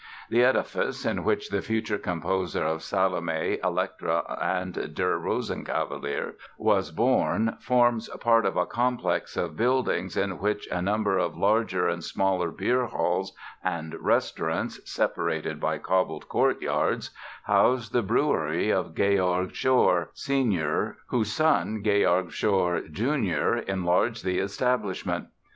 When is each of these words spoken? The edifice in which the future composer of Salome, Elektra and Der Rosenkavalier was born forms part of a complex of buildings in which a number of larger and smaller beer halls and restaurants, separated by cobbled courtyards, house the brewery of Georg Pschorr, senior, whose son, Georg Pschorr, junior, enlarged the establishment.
The 0.31 0.43
edifice 0.43 1.05
in 1.05 1.23
which 1.23 1.49
the 1.49 1.61
future 1.61 1.99
composer 1.99 2.65
of 2.65 2.81
Salome, 2.81 3.59
Elektra 3.63 4.23
and 4.41 4.73
Der 4.95 5.15
Rosenkavalier 5.19 6.33
was 6.57 6.89
born 6.89 7.55
forms 7.59 8.09
part 8.19 8.47
of 8.47 8.57
a 8.57 8.65
complex 8.65 9.37
of 9.37 9.55
buildings 9.55 10.17
in 10.17 10.39
which 10.39 10.65
a 10.71 10.81
number 10.81 11.19
of 11.19 11.37
larger 11.37 11.87
and 11.87 12.03
smaller 12.03 12.49
beer 12.49 12.87
halls 12.87 13.33
and 13.63 13.93
restaurants, 13.99 14.79
separated 14.91 15.59
by 15.59 15.77
cobbled 15.77 16.27
courtyards, 16.27 17.11
house 17.43 17.87
the 17.89 18.01
brewery 18.01 18.71
of 18.71 18.95
Georg 18.95 19.49
Pschorr, 19.51 20.07
senior, 20.15 20.97
whose 21.09 21.31
son, 21.31 21.83
Georg 21.83 22.29
Pschorr, 22.31 22.87
junior, 22.91 23.55
enlarged 23.57 24.25
the 24.25 24.39
establishment. 24.39 25.27